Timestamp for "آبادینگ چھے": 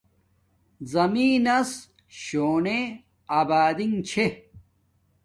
3.39-4.25